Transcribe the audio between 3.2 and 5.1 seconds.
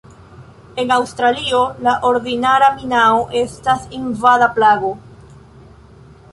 estas invada plago.